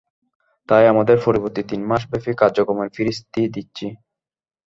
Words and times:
তাই, 0.69 0.85
আমাদের 0.87 1.17
পরবর্তী 1.25 1.61
তিন 1.69 1.81
মাস 1.89 2.03
ব্যাপি 2.11 2.31
কার্যক্রমের 2.41 2.89
ফিরিস্তি 2.95 3.41
দিচ্ছি। 3.55 3.87